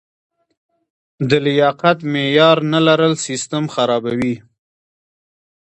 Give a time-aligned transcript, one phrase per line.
[1.29, 4.35] د لیاقت معیار نه لرل سیستم خرابوي.